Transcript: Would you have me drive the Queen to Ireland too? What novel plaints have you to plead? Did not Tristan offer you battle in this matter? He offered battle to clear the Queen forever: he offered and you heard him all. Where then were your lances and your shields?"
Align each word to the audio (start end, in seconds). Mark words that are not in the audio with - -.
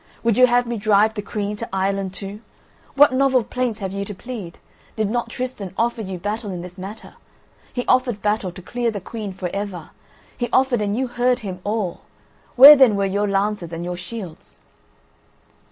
Would 0.23 0.35
you 0.35 0.47
have 0.47 0.65
me 0.65 0.77
drive 0.77 1.13
the 1.13 1.21
Queen 1.21 1.55
to 1.57 1.69
Ireland 1.71 2.11
too? 2.15 2.41
What 2.95 3.13
novel 3.13 3.43
plaints 3.43 3.77
have 3.81 3.91
you 3.91 4.03
to 4.05 4.15
plead? 4.15 4.57
Did 4.95 5.11
not 5.11 5.29
Tristan 5.29 5.75
offer 5.77 6.01
you 6.01 6.17
battle 6.17 6.49
in 6.49 6.63
this 6.63 6.79
matter? 6.79 7.13
He 7.71 7.85
offered 7.85 8.19
battle 8.23 8.51
to 8.53 8.63
clear 8.63 8.89
the 8.89 8.99
Queen 8.99 9.31
forever: 9.31 9.91
he 10.35 10.49
offered 10.51 10.81
and 10.81 10.95
you 10.95 11.05
heard 11.05 11.37
him 11.45 11.59
all. 11.63 12.01
Where 12.55 12.75
then 12.75 12.95
were 12.95 13.05
your 13.05 13.27
lances 13.27 13.71
and 13.71 13.85
your 13.85 13.95
shields?" 13.95 14.59